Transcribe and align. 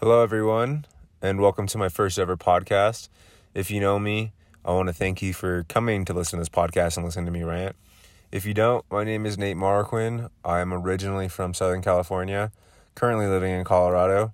Hello, 0.00 0.22
everyone, 0.22 0.84
and 1.20 1.40
welcome 1.40 1.66
to 1.66 1.76
my 1.76 1.88
first 1.88 2.20
ever 2.20 2.36
podcast. 2.36 3.08
If 3.52 3.68
you 3.68 3.80
know 3.80 3.98
me, 3.98 4.30
I 4.64 4.70
want 4.70 4.86
to 4.86 4.92
thank 4.92 5.22
you 5.22 5.34
for 5.34 5.64
coming 5.64 6.04
to 6.04 6.12
listen 6.12 6.36
to 6.38 6.42
this 6.42 6.48
podcast 6.48 6.96
and 6.96 7.04
listen 7.04 7.24
to 7.24 7.32
me 7.32 7.42
rant. 7.42 7.74
If 8.30 8.46
you 8.46 8.54
don't, 8.54 8.84
my 8.92 9.02
name 9.02 9.26
is 9.26 9.36
Nate 9.36 9.56
Marquin. 9.56 10.28
I 10.44 10.60
am 10.60 10.72
originally 10.72 11.26
from 11.26 11.52
Southern 11.52 11.82
California, 11.82 12.52
currently 12.94 13.26
living 13.26 13.52
in 13.52 13.64
Colorado. 13.64 14.32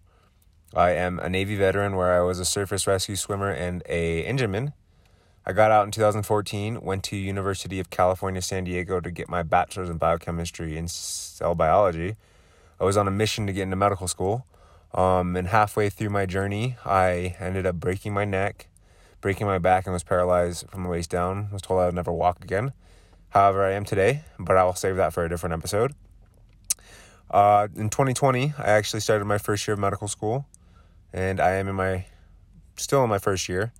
I 0.74 0.90
am 0.90 1.18
a 1.18 1.30
Navy 1.30 1.56
veteran 1.56 1.96
where 1.96 2.12
I 2.12 2.20
was 2.20 2.38
a 2.38 2.44
surface 2.44 2.86
rescue 2.86 3.16
swimmer 3.16 3.50
and 3.50 3.82
a 3.88 4.22
engineman. 4.26 4.74
I 5.46 5.54
got 5.54 5.70
out 5.70 5.86
in 5.86 5.92
2014, 5.92 6.82
went 6.82 7.02
to 7.04 7.16
University 7.16 7.80
of 7.80 7.88
California, 7.88 8.42
San 8.42 8.64
Diego 8.64 9.00
to 9.00 9.10
get 9.10 9.30
my 9.30 9.42
bachelor's 9.42 9.88
in 9.88 9.96
biochemistry 9.96 10.76
and 10.76 10.90
cell 10.90 11.54
biology. 11.54 12.16
I 12.78 12.84
was 12.84 12.98
on 12.98 13.08
a 13.08 13.10
mission 13.10 13.46
to 13.46 13.54
get 13.54 13.62
into 13.62 13.76
medical 13.76 14.08
school. 14.08 14.44
Um, 14.94 15.34
and 15.34 15.48
halfway 15.48 15.90
through 15.90 16.10
my 16.10 16.24
journey, 16.24 16.76
I 16.84 17.34
ended 17.40 17.66
up 17.66 17.76
breaking 17.76 18.14
my 18.14 18.24
neck, 18.24 18.68
breaking 19.20 19.46
my 19.46 19.58
back, 19.58 19.86
and 19.86 19.92
was 19.92 20.04
paralyzed 20.04 20.70
from 20.70 20.84
the 20.84 20.88
waist 20.88 21.10
down. 21.10 21.48
Was 21.50 21.62
told 21.62 21.80
I 21.80 21.86
would 21.86 21.94
never 21.94 22.12
walk 22.12 22.42
again. 22.42 22.72
However, 23.30 23.64
I 23.64 23.72
am 23.72 23.84
today, 23.84 24.22
but 24.38 24.56
I 24.56 24.62
will 24.62 24.74
save 24.74 24.94
that 24.96 25.12
for 25.12 25.24
a 25.24 25.28
different 25.28 25.52
episode. 25.52 25.94
Uh, 27.28 27.66
in 27.74 27.90
2020, 27.90 28.54
I 28.56 28.70
actually 28.70 29.00
started 29.00 29.24
my 29.24 29.38
first 29.38 29.66
year 29.66 29.72
of 29.72 29.80
medical 29.80 30.06
school, 30.06 30.46
and 31.12 31.40
I 31.40 31.54
am 31.54 31.66
in 31.66 31.74
my 31.74 32.04
still 32.76 33.02
in 33.02 33.10
my 33.10 33.18
first 33.18 33.48
year. 33.48 33.72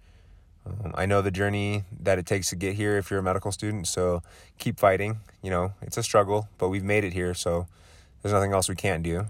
Um, 0.66 0.92
I 0.96 1.06
know 1.06 1.22
the 1.22 1.30
journey 1.30 1.84
that 2.00 2.18
it 2.18 2.26
takes 2.26 2.48
to 2.48 2.56
get 2.56 2.74
here 2.74 2.96
if 2.96 3.10
you're 3.10 3.20
a 3.20 3.22
medical 3.22 3.52
student, 3.52 3.86
so 3.86 4.22
keep 4.58 4.80
fighting. 4.80 5.20
You 5.42 5.50
know, 5.50 5.74
it's 5.82 5.96
a 5.96 6.02
struggle, 6.02 6.48
but 6.58 6.70
we've 6.70 6.82
made 6.82 7.04
it 7.04 7.12
here, 7.12 7.34
so 7.34 7.68
there's 8.22 8.32
nothing 8.32 8.52
else 8.52 8.68
we 8.68 8.74
can't 8.74 9.04
do. 9.04 9.26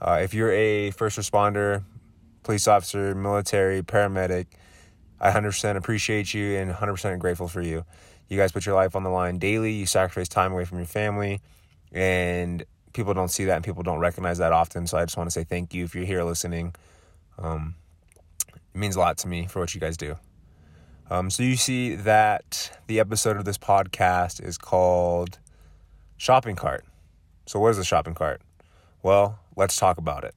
Uh, 0.00 0.20
if 0.22 0.34
you're 0.34 0.52
a 0.52 0.90
first 0.92 1.18
responder, 1.18 1.82
police 2.42 2.68
officer, 2.68 3.14
military, 3.14 3.82
paramedic, 3.82 4.46
I 5.20 5.30
100% 5.30 5.76
appreciate 5.76 6.32
you 6.32 6.56
and 6.56 6.72
100% 6.72 7.18
grateful 7.18 7.48
for 7.48 7.60
you. 7.60 7.84
You 8.28 8.36
guys 8.36 8.52
put 8.52 8.66
your 8.66 8.74
life 8.74 8.94
on 8.94 9.02
the 9.02 9.10
line 9.10 9.38
daily, 9.38 9.72
you 9.72 9.86
sacrifice 9.86 10.28
time 10.28 10.52
away 10.52 10.64
from 10.64 10.78
your 10.78 10.86
family, 10.86 11.40
and 11.92 12.64
people 12.92 13.14
don't 13.14 13.30
see 13.30 13.46
that 13.46 13.56
and 13.56 13.64
people 13.64 13.82
don't 13.82 13.98
recognize 13.98 14.38
that 14.38 14.52
often. 14.52 14.86
So 14.86 14.98
I 14.98 15.04
just 15.04 15.16
want 15.16 15.28
to 15.28 15.32
say 15.32 15.44
thank 15.44 15.74
you 15.74 15.84
if 15.84 15.94
you're 15.94 16.04
here 16.04 16.22
listening. 16.22 16.74
Um, 17.38 17.74
it 18.54 18.78
means 18.78 18.96
a 18.96 19.00
lot 19.00 19.18
to 19.18 19.28
me 19.28 19.46
for 19.46 19.60
what 19.60 19.74
you 19.74 19.80
guys 19.80 19.96
do. 19.96 20.16
Um, 21.10 21.30
so 21.30 21.42
you 21.42 21.56
see 21.56 21.94
that 21.94 22.78
the 22.86 23.00
episode 23.00 23.36
of 23.36 23.44
this 23.44 23.56
podcast 23.56 24.44
is 24.44 24.58
called 24.58 25.38
Shopping 26.18 26.54
Cart. 26.54 26.84
So, 27.46 27.58
what 27.58 27.70
is 27.70 27.78
a 27.78 27.84
shopping 27.84 28.14
cart? 28.14 28.42
Well, 29.02 29.38
let's 29.58 29.74
talk 29.74 29.98
about 29.98 30.22
it. 30.22 30.34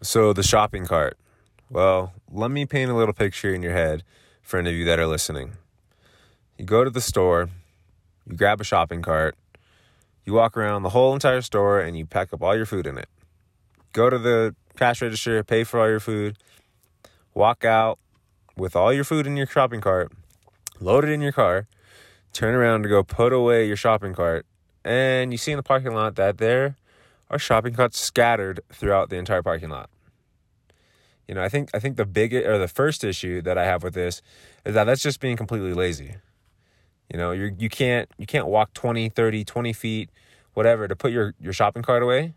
So, 0.00 0.32
the 0.32 0.42
shopping 0.42 0.86
cart. 0.86 1.18
Well, 1.70 2.14
let 2.32 2.50
me 2.50 2.64
paint 2.64 2.90
a 2.90 2.94
little 2.94 3.12
picture 3.12 3.52
in 3.52 3.62
your 3.62 3.74
head 3.74 4.02
for 4.40 4.58
any 4.58 4.70
of 4.70 4.76
you 4.76 4.86
that 4.86 4.98
are 4.98 5.06
listening. 5.06 5.52
You 6.56 6.64
go 6.64 6.82
to 6.82 6.88
the 6.88 7.02
store, 7.02 7.50
you 8.26 8.34
grab 8.34 8.58
a 8.58 8.64
shopping 8.64 9.02
cart, 9.02 9.36
you 10.28 10.34
walk 10.34 10.58
around 10.58 10.82
the 10.82 10.90
whole 10.90 11.14
entire 11.14 11.40
store 11.40 11.80
and 11.80 11.96
you 11.96 12.04
pack 12.04 12.34
up 12.34 12.42
all 12.42 12.54
your 12.54 12.66
food 12.66 12.86
in 12.86 12.98
it. 12.98 13.08
Go 13.94 14.10
to 14.10 14.18
the 14.18 14.54
cash 14.76 15.00
register, 15.00 15.42
pay 15.42 15.64
for 15.64 15.80
all 15.80 15.88
your 15.88 16.00
food, 16.00 16.36
walk 17.32 17.64
out 17.64 17.98
with 18.54 18.76
all 18.76 18.92
your 18.92 19.04
food 19.04 19.26
in 19.26 19.38
your 19.38 19.46
shopping 19.46 19.80
cart, 19.80 20.12
load 20.80 21.04
it 21.04 21.10
in 21.10 21.22
your 21.22 21.32
car, 21.32 21.66
turn 22.34 22.54
around 22.54 22.82
to 22.82 22.90
go 22.90 23.02
put 23.02 23.32
away 23.32 23.66
your 23.66 23.74
shopping 23.74 24.12
cart, 24.12 24.44
and 24.84 25.32
you 25.32 25.38
see 25.38 25.52
in 25.52 25.56
the 25.56 25.62
parking 25.62 25.94
lot 25.94 26.16
that 26.16 26.36
there 26.36 26.76
are 27.30 27.38
shopping 27.38 27.72
carts 27.72 27.98
scattered 27.98 28.60
throughout 28.70 29.08
the 29.08 29.16
entire 29.16 29.42
parking 29.42 29.70
lot. 29.70 29.88
You 31.26 31.36
know, 31.36 31.42
I 31.42 31.48
think 31.48 31.70
I 31.72 31.78
think 31.78 31.96
the 31.96 32.04
big 32.04 32.34
or 32.34 32.58
the 32.58 32.68
first 32.68 33.02
issue 33.02 33.40
that 33.40 33.56
I 33.56 33.64
have 33.64 33.82
with 33.82 33.94
this 33.94 34.20
is 34.66 34.74
that 34.74 34.84
that's 34.84 35.02
just 35.02 35.20
being 35.20 35.38
completely 35.38 35.72
lazy. 35.72 36.16
You 37.12 37.18
know, 37.18 37.32
you 37.32 37.54
you 37.58 37.68
can't 37.68 38.08
you 38.18 38.26
can't 38.26 38.46
walk 38.46 38.74
20, 38.74 39.08
30, 39.08 39.44
20 39.44 39.72
feet, 39.72 40.10
whatever 40.54 40.86
to 40.86 40.96
put 40.96 41.12
your 41.12 41.34
your 41.40 41.52
shopping 41.52 41.82
cart 41.82 42.02
away. 42.02 42.34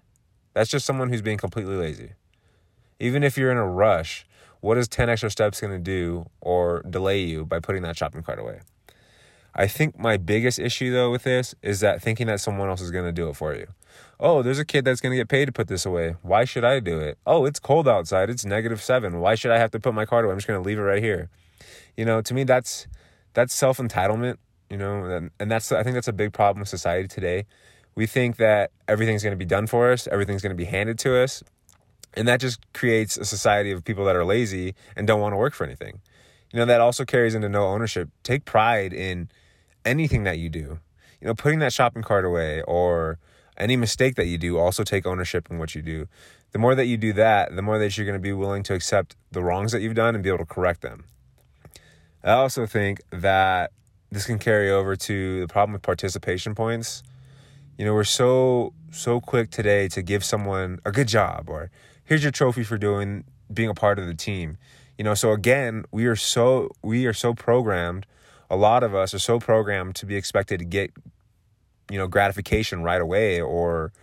That's 0.54 0.70
just 0.70 0.86
someone 0.86 1.10
who's 1.10 1.22
being 1.22 1.38
completely 1.38 1.76
lazy. 1.76 2.12
Even 3.00 3.24
if 3.24 3.38
you're 3.38 3.52
in 3.52 3.58
a 3.58 3.68
rush, 3.68 4.26
what 4.60 4.78
is 4.78 4.88
10 4.88 5.10
extra 5.10 5.30
steps 5.30 5.60
going 5.60 5.74
to 5.74 5.80
do 5.80 6.30
or 6.40 6.84
delay 6.90 7.22
you 7.22 7.46
by 7.46 7.60
putting 7.60 7.82
that 7.84 7.98
shopping 7.98 8.22
cart 8.22 8.40
away? 8.40 8.62
I 9.54 9.68
think 9.68 10.00
my 10.00 10.18
biggest 10.18 10.60
issue 10.60 10.92
though 10.94 11.12
with 11.12 11.24
this 11.24 11.54
is 11.62 11.82
that 11.82 12.02
thinking 12.02 12.28
that 12.28 12.40
someone 12.40 12.70
else 12.70 12.82
is 12.82 12.92
going 12.92 13.06
to 13.06 13.12
do 13.12 13.28
it 13.28 13.36
for 13.36 13.54
you. 13.54 13.68
Oh, 14.20 14.42
there's 14.42 14.60
a 14.60 14.66
kid 14.66 14.86
that's 14.86 15.02
going 15.02 15.12
to 15.12 15.18
get 15.18 15.28
paid 15.28 15.46
to 15.46 15.52
put 15.52 15.68
this 15.68 15.86
away. 15.86 16.16
Why 16.22 16.46
should 16.46 16.64
I 16.64 16.80
do 16.80 17.00
it? 17.00 17.18
Oh, 17.26 17.46
it's 17.46 17.60
cold 17.60 17.88
outside. 17.88 18.30
It's 18.30 18.46
negative 18.46 18.82
7. 18.82 19.20
Why 19.20 19.36
should 19.36 19.52
I 19.52 19.58
have 19.58 19.72
to 19.72 19.80
put 19.80 19.94
my 19.94 20.06
cart 20.06 20.24
away? 20.24 20.32
I'm 20.32 20.38
just 20.38 20.48
going 20.48 20.62
to 20.62 20.66
leave 20.66 20.78
it 20.78 20.84
right 20.84 21.04
here. 21.04 21.30
You 21.98 22.06
know, 22.06 22.22
to 22.22 22.34
me 22.34 22.44
that's 22.44 22.88
that's 23.34 23.54
self-entitlement, 23.54 24.38
you 24.72 24.78
know, 24.78 25.04
and, 25.04 25.32
and 25.38 25.52
that's 25.52 25.72
I 25.74 25.84
think 25.84 25.96
that's 25.96 26.08
a 26.08 26.14
big 26.14 26.32
problem 26.32 26.62
with 26.62 26.70
society 26.70 27.08
today. 27.08 27.46
We 27.94 28.08
think 28.08 28.38
that 28.38 28.72
everything's 28.88 29.22
going 29.22 29.34
to 29.34 29.38
be 29.38 29.46
done 29.46 29.68
for 29.68 29.92
us, 29.92 30.08
everything's 30.08 30.42
going 30.42 30.56
to 30.56 30.56
be 30.56 30.64
handed 30.66 30.98
to 31.00 31.22
us, 31.22 31.44
and 32.14 32.26
that 32.30 32.40
just 32.40 32.62
creates 32.74 33.18
a 33.18 33.26
society 33.26 33.72
of 33.72 33.84
people 33.84 34.06
that 34.06 34.16
are 34.16 34.24
lazy 34.24 34.74
and 34.96 35.06
don't 35.06 35.20
want 35.20 35.34
to 35.34 35.38
work 35.38 35.54
for 35.54 35.66
anything. 35.66 36.00
You 36.54 36.60
know, 36.60 36.66
that 36.66 36.80
also 36.80 37.04
carries 37.04 37.36
into 37.36 37.50
no 37.50 37.66
ownership. 37.66 38.10
Take 38.24 38.46
pride 38.46 38.94
in 38.94 39.30
anything 39.84 40.24
that 40.24 40.40
you 40.40 40.50
do. 40.50 40.80
You 41.20 41.28
know, 41.28 41.36
putting 41.36 41.60
that 41.60 41.74
shopping 41.74 42.02
cart 42.02 42.24
away 42.24 42.62
or 42.62 43.20
any 43.58 43.76
mistake 43.76 44.16
that 44.16 44.28
you 44.28 44.38
do, 44.38 44.58
also 44.58 44.86
take 44.86 45.06
ownership 45.06 45.50
in 45.52 45.60
what 45.60 45.76
you 45.76 45.82
do. 45.82 46.08
The 46.54 46.60
more 46.60 46.76
that 46.76 46.86
you 46.86 46.96
do 46.96 47.12
that, 47.14 47.56
the 47.56 47.62
more 47.62 47.78
that 47.78 47.98
you're 47.98 48.06
going 48.06 48.18
to 48.18 48.22
be 48.22 48.34
willing 48.34 48.64
to 48.64 48.74
accept 48.74 49.18
the 49.32 49.44
wrongs 49.44 49.74
that 49.74 49.82
you've 49.82 49.96
done 49.96 50.16
and 50.16 50.24
be 50.24 50.30
able 50.30 50.40
to 50.40 50.46
correct 50.46 50.82
them. 50.82 51.04
I 52.24 52.32
also 52.32 52.66
think 52.66 53.02
that 53.12 53.72
this 54.12 54.26
can 54.26 54.40
carry 54.40 54.70
over 54.70 54.96
to 54.96 55.42
the 55.42 55.48
problem 55.48 55.74
with 55.74 55.82
participation 55.82 56.56
points. 56.56 57.04
You 57.78 57.86
know, 57.86 57.94
we're 57.94 58.04
so 58.04 58.74
so 58.92 59.22
quick 59.22 59.50
today 59.52 59.88
to 59.90 60.02
give 60.02 60.24
someone 60.24 60.80
a 60.86 60.92
good 60.92 61.08
job 61.08 61.50
or 61.50 61.72
here's 62.04 62.24
your 62.24 62.32
trophy 62.32 62.64
for 62.64 62.78
doing 62.78 63.24
being 63.54 63.70
a 63.70 63.74
part 63.74 64.00
of 64.00 64.08
the 64.08 64.14
team. 64.14 64.58
You 64.98 65.04
know, 65.04 65.14
so 65.14 65.32
again, 65.32 65.86
we 65.92 66.06
are 66.06 66.16
so 66.16 66.70
we 66.84 67.06
are 67.06 67.14
so 67.14 67.34
programmed 67.34 68.06
a 68.52 68.58
lot 68.58 68.84
of 68.84 68.94
us 68.94 69.14
are 69.14 69.20
so 69.20 69.40
programmed 69.40 69.96
to 69.96 70.06
be 70.06 70.18
expected 70.18 70.60
to 70.60 70.66
get 70.66 70.92
you 71.90 71.98
know 71.98 72.06
gratification 72.06 72.84
right 72.84 73.02
away 73.02 73.40
or 73.40 73.94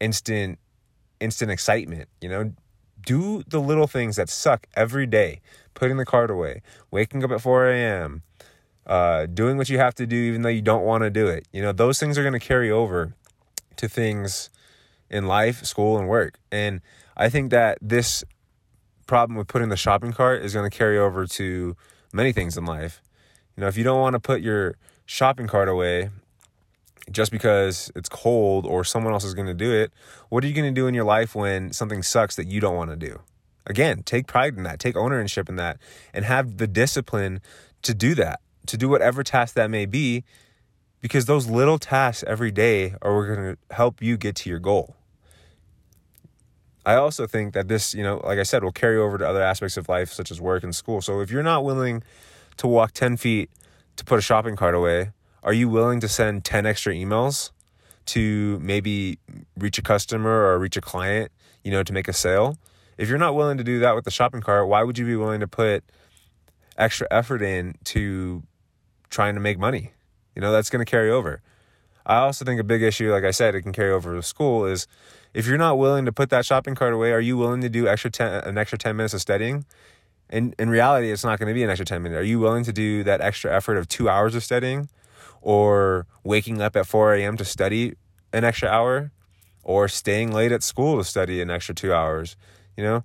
instant 0.00 0.58
instant 1.20 1.50
excitement 1.50 2.08
you 2.20 2.28
know 2.28 2.52
do 3.06 3.44
the 3.46 3.60
little 3.60 3.86
things 3.86 4.16
that 4.16 4.28
suck 4.28 4.66
every 4.74 5.06
day 5.06 5.40
putting 5.74 5.96
the 5.96 6.04
card 6.04 6.28
away 6.28 6.60
waking 6.90 7.22
up 7.22 7.30
at 7.30 7.40
4 7.40 7.70
a.m 7.70 8.22
uh, 8.86 9.26
doing 9.26 9.56
what 9.56 9.68
you 9.68 9.78
have 9.78 9.94
to 9.94 10.06
do 10.06 10.16
even 10.16 10.42
though 10.42 10.48
you 10.48 10.62
don't 10.62 10.84
want 10.84 11.02
to 11.02 11.10
do 11.10 11.26
it. 11.26 11.46
You 11.52 11.62
know 11.62 11.72
those 11.72 11.98
things 11.98 12.18
are 12.18 12.22
going 12.22 12.38
to 12.38 12.46
carry 12.46 12.70
over 12.70 13.14
to 13.76 13.88
things 13.88 14.50
in 15.10 15.26
life 15.26 15.64
school 15.64 15.98
and 15.98 16.08
work. 16.08 16.38
And 16.50 16.80
i 17.16 17.28
think 17.28 17.50
that 17.50 17.78
this 17.80 18.24
problem 19.06 19.36
with 19.36 19.48
putting 19.48 19.68
the 19.68 19.76
shopping 19.76 20.12
cart 20.12 20.42
is 20.42 20.54
going 20.54 20.68
to 20.68 20.76
carry 20.76 20.98
over 20.98 21.26
to 21.26 21.76
many 22.12 22.32
things 22.32 22.56
in 22.56 22.64
life. 22.64 23.02
You 23.56 23.62
know, 23.62 23.68
if 23.68 23.76
you 23.76 23.84
don't 23.84 24.00
want 24.00 24.14
to 24.14 24.20
put 24.20 24.40
your 24.40 24.76
shopping 25.06 25.46
cart 25.46 25.68
away 25.68 26.10
just 27.10 27.30
because 27.30 27.92
it's 27.94 28.08
cold 28.08 28.66
or 28.66 28.82
someone 28.84 29.12
else 29.12 29.24
is 29.24 29.34
going 29.34 29.46
to 29.46 29.54
do 29.54 29.72
it, 29.72 29.92
what 30.30 30.42
are 30.42 30.46
you 30.46 30.54
going 30.54 30.72
to 30.72 30.80
do 30.80 30.86
in 30.86 30.94
your 30.94 31.04
life 31.04 31.34
when 31.34 31.72
something 31.72 32.02
sucks 32.02 32.36
that 32.36 32.46
you 32.46 32.60
don't 32.60 32.76
want 32.76 32.90
to 32.90 32.96
do? 32.96 33.20
Again, 33.66 34.02
take 34.02 34.26
pride 34.26 34.56
in 34.56 34.62
that, 34.64 34.78
take 34.78 34.96
ownership 34.96 35.48
in 35.48 35.56
that, 35.56 35.78
and 36.12 36.24
have 36.24 36.58
the 36.58 36.66
discipline 36.66 37.40
to 37.82 37.94
do 37.94 38.14
that, 38.14 38.40
to 38.66 38.76
do 38.76 38.88
whatever 38.88 39.22
task 39.22 39.54
that 39.54 39.70
may 39.70 39.86
be, 39.86 40.24
because 41.00 41.26
those 41.26 41.48
little 41.48 41.78
tasks 41.78 42.24
every 42.26 42.50
day 42.50 42.94
are 43.02 43.26
going 43.26 43.54
to 43.54 43.74
help 43.74 44.00
you 44.00 44.16
get 44.16 44.34
to 44.36 44.48
your 44.48 44.58
goal. 44.58 44.96
I 46.86 46.94
also 46.94 47.26
think 47.26 47.54
that 47.54 47.68
this, 47.68 47.94
you 47.94 48.02
know, 48.02 48.20
like 48.24 48.38
I 48.38 48.42
said, 48.42 48.62
will 48.62 48.72
carry 48.72 48.96
over 48.98 49.16
to 49.18 49.26
other 49.26 49.42
aspects 49.42 49.76
of 49.76 49.88
life, 49.88 50.12
such 50.12 50.30
as 50.30 50.40
work 50.40 50.62
and 50.62 50.74
school. 50.74 51.00
So 51.00 51.20
if 51.20 51.30
you're 51.30 51.42
not 51.42 51.64
willing 51.64 52.02
to 52.58 52.66
walk 52.66 52.92
10 52.92 53.16
feet 53.16 53.50
to 53.96 54.04
put 54.04 54.18
a 54.18 54.22
shopping 54.22 54.56
cart 54.56 54.74
away, 54.74 55.12
are 55.42 55.52
you 55.52 55.68
willing 55.68 56.00
to 56.00 56.08
send 56.08 56.44
10 56.44 56.66
extra 56.66 56.94
emails 56.94 57.50
to 58.06 58.58
maybe 58.60 59.18
reach 59.56 59.78
a 59.78 59.82
customer 59.82 60.30
or 60.30 60.58
reach 60.58 60.76
a 60.76 60.80
client, 60.80 61.32
you 61.62 61.70
know, 61.70 61.82
to 61.82 61.92
make 61.92 62.08
a 62.08 62.12
sale? 62.12 62.58
If 62.96 63.08
you're 63.08 63.18
not 63.18 63.34
willing 63.34 63.58
to 63.58 63.64
do 63.64 63.78
that 63.80 63.94
with 63.94 64.04
the 64.04 64.10
shopping 64.10 64.40
cart, 64.40 64.68
why 64.68 64.82
would 64.82 64.98
you 64.98 65.06
be 65.06 65.16
willing 65.16 65.40
to 65.40 65.48
put 65.48 65.84
extra 66.76 67.06
effort 67.10 67.42
in 67.42 67.74
to 67.84 68.42
trying 69.10 69.34
to 69.34 69.40
make 69.40 69.58
money? 69.58 69.92
You 70.34 70.42
know, 70.42 70.52
that's 70.52 70.70
going 70.70 70.84
to 70.84 70.90
carry 70.90 71.10
over. 71.10 71.40
I 72.06 72.16
also 72.16 72.44
think 72.44 72.60
a 72.60 72.64
big 72.64 72.82
issue, 72.82 73.10
like 73.12 73.24
I 73.24 73.30
said, 73.30 73.54
it 73.54 73.62
can 73.62 73.72
carry 73.72 73.90
over 73.90 74.14
to 74.14 74.22
school 74.22 74.66
is 74.66 74.86
If 75.32 75.46
you're 75.48 75.58
not 75.58 75.78
willing 75.78 76.04
to 76.04 76.12
put 76.12 76.30
that 76.30 76.46
shopping 76.46 76.74
cart 76.76 76.92
away, 76.92 77.12
are 77.12 77.20
you 77.20 77.36
willing 77.36 77.60
to 77.62 77.68
do 77.68 77.88
extra 77.88 78.10
10, 78.10 78.44
an 78.44 78.58
extra 78.58 78.78
10 78.78 78.94
minutes 78.96 79.14
of 79.14 79.20
studying? 79.20 79.64
And 80.30 80.54
in 80.58 80.70
reality, 80.70 81.10
it's 81.10 81.24
not 81.24 81.38
going 81.38 81.48
to 81.48 81.54
be 81.54 81.64
an 81.64 81.70
extra 81.70 81.84
10 81.84 82.02
minutes. 82.02 82.18
Are 82.18 82.24
you 82.24 82.38
willing 82.38 82.64
to 82.64 82.72
do 82.72 83.02
that 83.04 83.20
extra 83.20 83.54
effort 83.54 83.76
of 83.76 83.88
two 83.88 84.08
hours 84.08 84.34
of 84.34 84.44
studying 84.44 84.88
or 85.42 86.06
waking 86.22 86.60
up 86.62 86.76
at 86.76 86.86
4 86.86 87.14
a.m. 87.14 87.36
to 87.36 87.44
study 87.44 87.94
an 88.32 88.44
extra 88.44 88.68
hour 88.68 89.10
or 89.62 89.88
staying 89.88 90.32
late 90.32 90.52
at 90.52 90.62
school 90.62 90.98
to 90.98 91.04
study 91.04 91.40
an 91.40 91.50
extra 91.50 91.74
two 91.74 91.92
hours? 91.92 92.36
You 92.76 92.84
know, 92.84 93.04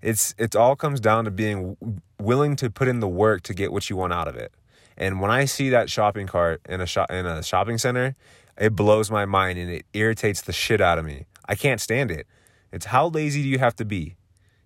it's, 0.00 0.34
it 0.38 0.54
all 0.54 0.76
comes 0.76 1.00
down 1.00 1.24
to 1.24 1.30
being 1.30 1.76
willing 2.20 2.56
to 2.56 2.70
put 2.70 2.88
in 2.88 3.00
the 3.00 3.08
work 3.08 3.42
to 3.42 3.54
get 3.54 3.72
what 3.72 3.90
you 3.90 3.96
want 3.96 4.12
out 4.12 4.28
of 4.28 4.36
it. 4.36 4.52
And 4.96 5.20
when 5.20 5.30
I 5.30 5.44
see 5.44 5.70
that 5.70 5.90
shopping 5.90 6.26
cart 6.26 6.60
in 6.68 6.80
a 6.80 6.86
shop 6.86 7.10
in 7.10 7.26
a 7.26 7.42
shopping 7.42 7.78
center, 7.78 8.14
it 8.56 8.76
blows 8.76 9.10
my 9.10 9.24
mind 9.24 9.58
and 9.58 9.70
it 9.70 9.86
irritates 9.92 10.42
the 10.42 10.52
shit 10.52 10.80
out 10.80 10.98
of 10.98 11.04
me. 11.04 11.26
I 11.48 11.54
can't 11.54 11.80
stand 11.80 12.10
it. 12.10 12.26
It's 12.72 12.86
how 12.86 13.08
lazy 13.08 13.42
do 13.42 13.48
you 13.48 13.58
have 13.58 13.76
to 13.76 13.84
be? 13.84 14.16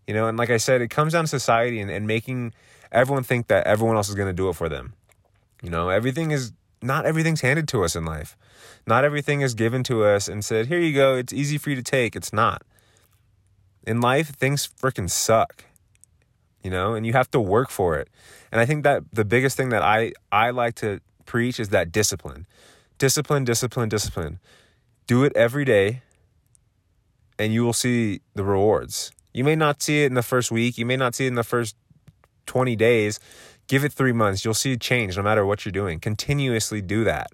You 0.07 0.15
know, 0.15 0.29
and 0.29 0.39
like 0.39 0.51
I 0.51 0.57
said, 0.57 0.81
it 0.81 0.89
comes 0.89 1.13
down 1.13 1.25
to 1.25 1.29
society 1.29 1.81
and, 1.81 1.91
and 1.91 2.07
making 2.07 2.53
everyone 2.91 3.25
think 3.25 3.49
that 3.49 3.67
everyone 3.67 3.97
else 3.97 4.09
is 4.09 4.15
to 4.15 4.33
do 4.33 4.49
it 4.49 4.55
for 4.55 4.69
them. 4.69 4.95
You 5.63 5.71
know, 5.71 5.89
everything 5.89 6.31
is 6.31 6.53
not 6.81 7.07
everything's 7.07 7.41
handed 7.41 7.69
to 7.69 7.85
us 7.85 7.97
in 7.97 8.05
life. 8.05 8.37
Not 8.87 9.05
everything 9.05 9.41
is 9.41 9.55
given 9.55 9.83
to 9.85 10.05
us 10.05 10.29
and 10.29 10.45
said, 10.45 10.67
here 10.67 10.79
you 10.79 10.95
go, 10.95 11.17
it's 11.17 11.33
easy 11.33 11.59
for 11.59 11.71
you 11.71 11.77
to 11.77 11.83
take. 11.83 12.17
It's 12.17 12.33
not. 12.33 12.63
In 13.87 14.01
life, 14.01 14.35
things 14.35 14.69
freaking 14.81 15.11
suck. 15.11 15.65
You 16.69 16.73
know, 16.73 16.93
and 16.93 17.07
you 17.07 17.15
have 17.15 17.31
to 17.31 17.41
work 17.41 17.71
for 17.71 17.97
it. 17.97 18.11
And 18.53 18.61
I 18.61 18.67
think 18.67 18.85
that 18.85 19.03
the 19.11 19.25
biggest 19.25 19.57
thing 19.57 19.71
that 19.71 19.81
I, 19.81 20.13
I 20.31 20.51
like 20.51 20.75
to 20.75 21.01
preach 21.25 21.59
is 21.59 21.71
that 21.71 21.91
discipline. 21.91 22.47
Discipline, 22.99 23.45
discipline, 23.45 23.89
discipline. 23.89 24.39
Do 25.07 25.25
it 25.25 25.33
every 25.35 25.65
day 25.65 26.03
and 27.39 27.55
you 27.55 27.65
will 27.65 27.73
see 27.73 28.21
the 28.35 28.45
rewards. 28.45 29.13
You 29.33 29.45
may 29.45 29.57
not 29.57 29.81
see 29.81 30.03
it 30.03 30.09
in 30.09 30.15
the 30.15 30.23
first 30.23 30.51
week, 30.51 30.77
you 30.77 30.85
may 30.85 30.99
not 30.99 31.15
see 31.15 31.25
it 31.25 31.29
in 31.29 31.37
the 31.37 31.43
first 31.43 31.75
20 32.45 32.77
days. 32.77 33.19
Give 33.67 33.83
it 33.83 33.95
three 33.95 34.13
months. 34.13 34.45
You'll 34.45 34.53
see 34.53 34.75
a 34.75 34.77
change 34.77 35.17
no 35.17 35.23
matter 35.23 35.47
what 35.47 35.65
you're 35.65 35.73
doing. 35.73 36.01
Continuously 36.01 36.83
do 36.83 37.03
that. 37.05 37.29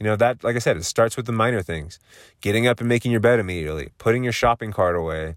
You 0.00 0.04
know, 0.06 0.16
that, 0.16 0.42
like 0.42 0.56
I 0.56 0.58
said, 0.58 0.76
it 0.76 0.84
starts 0.84 1.16
with 1.16 1.26
the 1.26 1.32
minor 1.32 1.62
things 1.62 2.00
getting 2.40 2.66
up 2.66 2.80
and 2.80 2.88
making 2.88 3.12
your 3.12 3.20
bed 3.20 3.38
immediately, 3.38 3.90
putting 3.98 4.24
your 4.24 4.32
shopping 4.32 4.72
cart 4.72 4.96
away, 4.96 5.36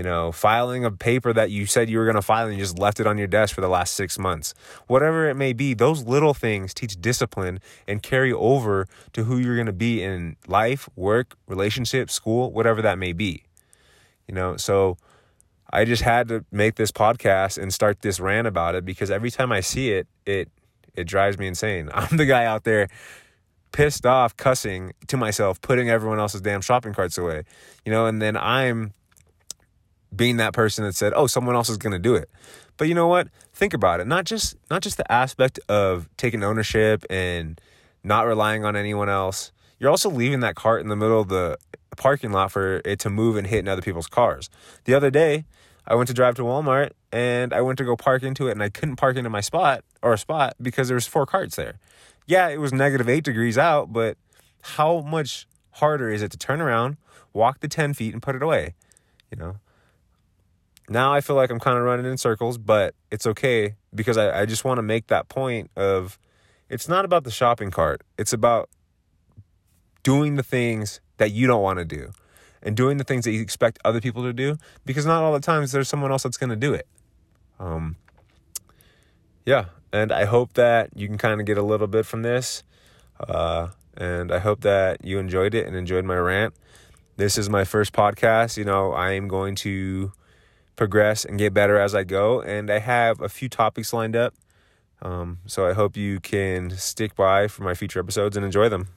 you 0.00 0.04
know, 0.04 0.32
filing 0.32 0.82
a 0.82 0.90
paper 0.90 1.30
that 1.30 1.50
you 1.50 1.66
said 1.66 1.90
you 1.90 1.98
were 1.98 2.06
going 2.06 2.16
to 2.16 2.22
file 2.22 2.46
and 2.46 2.56
you 2.56 2.62
just 2.62 2.78
left 2.78 3.00
it 3.00 3.06
on 3.06 3.18
your 3.18 3.26
desk 3.26 3.54
for 3.54 3.60
the 3.60 3.68
last 3.68 3.92
six 3.92 4.18
months. 4.18 4.54
Whatever 4.86 5.28
it 5.28 5.34
may 5.34 5.52
be, 5.52 5.74
those 5.74 6.04
little 6.04 6.32
things 6.32 6.72
teach 6.72 6.98
discipline 6.98 7.60
and 7.86 8.02
carry 8.02 8.32
over 8.32 8.86
to 9.12 9.24
who 9.24 9.36
you're 9.36 9.56
going 9.56 9.66
to 9.66 9.74
be 9.74 10.02
in 10.02 10.36
life, 10.48 10.88
work, 10.96 11.36
relationship, 11.46 12.08
school, 12.08 12.50
whatever 12.50 12.80
that 12.80 12.96
may 12.96 13.12
be. 13.12 13.42
You 14.26 14.34
know, 14.34 14.56
so 14.56 14.96
I 15.70 15.84
just 15.84 16.00
had 16.00 16.28
to 16.28 16.46
make 16.50 16.76
this 16.76 16.90
podcast 16.90 17.62
and 17.62 17.70
start 17.70 18.00
this 18.00 18.18
rant 18.20 18.46
about 18.46 18.74
it 18.74 18.86
because 18.86 19.10
every 19.10 19.30
time 19.30 19.52
I 19.52 19.60
see 19.60 19.90
it, 19.90 20.08
it 20.24 20.48
it 20.94 21.04
drives 21.04 21.36
me 21.36 21.46
insane. 21.46 21.90
I'm 21.94 22.16
the 22.16 22.24
guy 22.24 22.46
out 22.46 22.64
there 22.64 22.88
pissed 23.72 24.06
off, 24.06 24.34
cussing 24.38 24.94
to 25.08 25.18
myself, 25.18 25.60
putting 25.60 25.90
everyone 25.90 26.18
else's 26.18 26.40
damn 26.40 26.62
shopping 26.62 26.94
carts 26.94 27.18
away. 27.18 27.42
You 27.84 27.92
know, 27.92 28.06
and 28.06 28.22
then 28.22 28.38
I'm 28.38 28.94
being 30.14 30.36
that 30.38 30.52
person 30.52 30.84
that 30.84 30.94
said, 30.94 31.12
"Oh, 31.14 31.26
someone 31.26 31.54
else 31.54 31.68
is 31.68 31.76
going 31.76 31.92
to 31.92 31.98
do 31.98 32.14
it." 32.14 32.30
But 32.76 32.88
you 32.88 32.94
know 32.94 33.08
what? 33.08 33.28
Think 33.52 33.74
about 33.74 34.00
it. 34.00 34.06
Not 34.06 34.24
just 34.24 34.56
not 34.70 34.82
just 34.82 34.96
the 34.96 35.10
aspect 35.10 35.60
of 35.68 36.08
taking 36.16 36.42
ownership 36.42 37.04
and 37.10 37.60
not 38.02 38.26
relying 38.26 38.64
on 38.64 38.76
anyone 38.76 39.08
else. 39.08 39.52
You're 39.78 39.90
also 39.90 40.10
leaving 40.10 40.40
that 40.40 40.56
cart 40.56 40.80
in 40.82 40.88
the 40.88 40.96
middle 40.96 41.20
of 41.20 41.28
the 41.28 41.58
parking 41.96 42.32
lot 42.32 42.52
for 42.52 42.80
it 42.84 42.98
to 43.00 43.10
move 43.10 43.36
and 43.36 43.46
hit 43.46 43.60
in 43.60 43.68
other 43.68 43.82
people's 43.82 44.06
cars. 44.06 44.48
The 44.84 44.94
other 44.94 45.10
day, 45.10 45.44
I 45.86 45.94
went 45.94 46.08
to 46.08 46.14
drive 46.14 46.34
to 46.36 46.42
Walmart 46.42 46.90
and 47.12 47.52
I 47.52 47.60
went 47.60 47.78
to 47.78 47.84
go 47.84 47.96
park 47.96 48.22
into 48.22 48.48
it 48.48 48.52
and 48.52 48.62
I 48.62 48.68
couldn't 48.68 48.96
park 48.96 49.16
into 49.16 49.30
my 49.30 49.40
spot 49.40 49.84
or 50.02 50.12
a 50.12 50.18
spot 50.18 50.54
because 50.60 50.88
there 50.88 50.94
was 50.94 51.06
four 51.06 51.26
carts 51.26 51.56
there. 51.56 51.78
Yeah, 52.26 52.48
it 52.48 52.60
was 52.60 52.72
negative 52.72 53.08
8 53.08 53.24
degrees 53.24 53.58
out, 53.58 53.92
but 53.92 54.16
how 54.62 55.00
much 55.00 55.46
harder 55.72 56.08
is 56.10 56.22
it 56.22 56.30
to 56.30 56.38
turn 56.38 56.60
around, 56.60 56.96
walk 57.32 57.60
the 57.60 57.68
10 57.68 57.94
feet 57.94 58.12
and 58.12 58.22
put 58.22 58.36
it 58.36 58.42
away, 58.42 58.74
you 59.30 59.36
know? 59.36 59.56
Now 60.92 61.14
I 61.14 61.20
feel 61.20 61.36
like 61.36 61.50
I'm 61.50 61.60
kind 61.60 61.78
of 61.78 61.84
running 61.84 62.04
in 62.04 62.18
circles, 62.18 62.58
but 62.58 62.96
it's 63.12 63.24
okay 63.24 63.76
because 63.94 64.18
I, 64.18 64.40
I 64.40 64.44
just 64.44 64.64
want 64.64 64.78
to 64.78 64.82
make 64.82 65.06
that 65.06 65.28
point 65.28 65.70
of 65.76 66.18
it's 66.68 66.88
not 66.88 67.04
about 67.04 67.22
the 67.22 67.30
shopping 67.30 67.70
cart. 67.70 68.02
It's 68.18 68.32
about 68.32 68.68
doing 70.02 70.34
the 70.34 70.42
things 70.42 71.00
that 71.18 71.30
you 71.30 71.46
don't 71.46 71.62
want 71.62 71.78
to 71.78 71.84
do 71.84 72.10
and 72.60 72.76
doing 72.76 72.96
the 72.96 73.04
things 73.04 73.24
that 73.24 73.30
you 73.30 73.40
expect 73.40 73.78
other 73.84 74.00
people 74.00 74.24
to 74.24 74.32
do 74.32 74.58
because 74.84 75.06
not 75.06 75.22
all 75.22 75.32
the 75.32 75.38
times 75.38 75.70
there's 75.70 75.88
someone 75.88 76.10
else 76.10 76.24
that's 76.24 76.36
going 76.36 76.50
to 76.50 76.56
do 76.56 76.74
it. 76.74 76.88
Um, 77.60 77.94
yeah, 79.46 79.66
and 79.92 80.10
I 80.10 80.24
hope 80.24 80.54
that 80.54 80.90
you 80.96 81.06
can 81.06 81.18
kind 81.18 81.40
of 81.40 81.46
get 81.46 81.56
a 81.56 81.62
little 81.62 81.86
bit 81.86 82.04
from 82.04 82.22
this. 82.22 82.64
Uh, 83.20 83.68
and 83.96 84.32
I 84.32 84.40
hope 84.40 84.62
that 84.62 85.04
you 85.04 85.20
enjoyed 85.20 85.54
it 85.54 85.68
and 85.68 85.76
enjoyed 85.76 86.04
my 86.04 86.16
rant. 86.16 86.54
This 87.16 87.38
is 87.38 87.48
my 87.48 87.62
first 87.62 87.92
podcast. 87.92 88.56
You 88.56 88.64
know, 88.64 88.92
I 88.92 89.12
am 89.12 89.28
going 89.28 89.54
to 89.56 90.12
progress 90.80 91.26
and 91.26 91.38
get 91.38 91.52
better 91.52 91.78
as 91.78 91.94
I 91.94 92.04
go. 92.04 92.40
And 92.40 92.70
I 92.70 92.78
have 92.78 93.20
a 93.20 93.28
few 93.28 93.50
topics 93.50 93.92
lined 93.92 94.16
up. 94.16 94.32
Um, 95.02 95.40
so 95.44 95.66
I 95.66 95.74
hope 95.74 95.94
you 95.94 96.20
can 96.20 96.70
stick 96.70 97.14
by 97.14 97.48
for 97.48 97.64
my 97.64 97.74
future 97.74 98.00
episodes 98.00 98.34
and 98.34 98.46
enjoy 98.46 98.70
them. 98.70 98.88